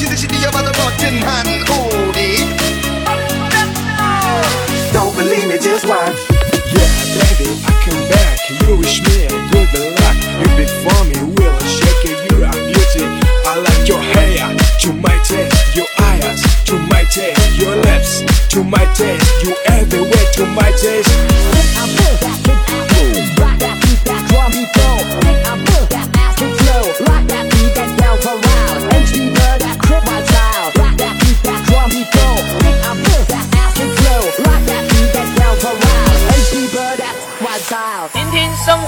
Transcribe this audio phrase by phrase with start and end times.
[0.00, 2.56] 반드시 뛰어봐도 멋진 한 우리
[4.92, 6.16] Don't believe me, just watch.
[6.72, 8.38] Yeah, baby, I come back.
[8.48, 9.68] You wish me good
[10.00, 10.16] luck.
[10.40, 12.32] You be for me, will shake it.
[12.32, 13.04] You are beauty.
[13.44, 14.56] I like your hair.
[14.80, 16.40] To my taste, your eyes.
[16.64, 18.24] To my taste, your lips.
[18.52, 20.26] To my taste, you everywhere.
[20.36, 21.39] To my taste.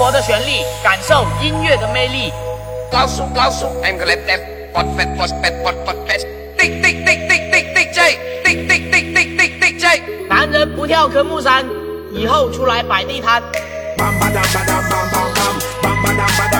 [0.00, 2.32] 活的旋律，感受音乐的魅力。
[2.90, 4.40] 老鼠老鼠，I'm gonna let them
[4.72, 6.24] pot pot pot pot pot pot fat。
[6.56, 10.02] 滴滴滴滴滴滴 J，滴滴滴滴滴滴 J。
[10.26, 11.66] 男人不跳科目三，
[12.14, 13.42] 以后出来摆地摊。
[13.98, 15.54] Bam badam badam bam bam bam.
[15.82, 16.59] Bam badam badam bam bam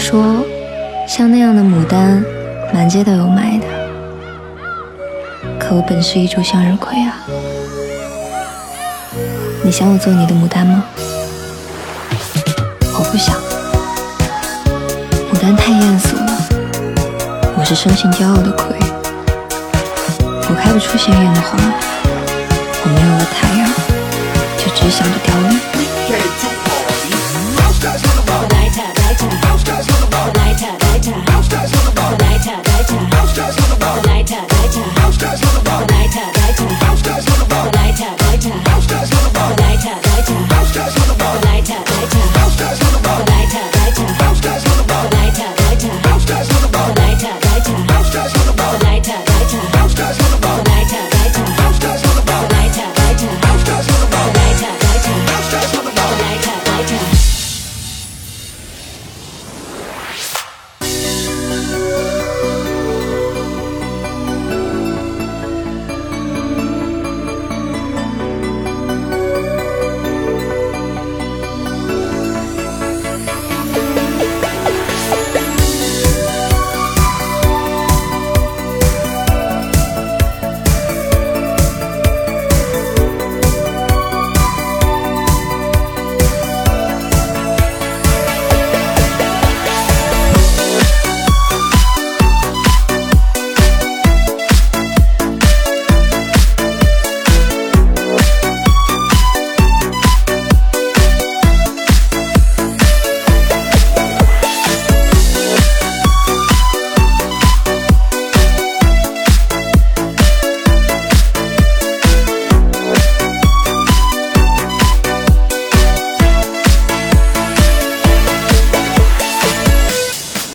[0.00, 0.44] 说，
[1.06, 2.24] 像那样的牡丹，
[2.72, 3.66] 满街都有卖的。
[5.58, 7.20] 可我本是一株向日葵啊！
[9.62, 10.82] 你想我做你的牡丹吗？
[12.94, 13.36] 我不想，
[15.30, 16.32] 牡丹太艳俗了。
[17.58, 18.74] 我是生性骄傲的葵，
[20.48, 21.58] 我开不出鲜艳的花。
[22.82, 23.68] 我没有了太阳，
[24.56, 25.49] 就只想着凋零。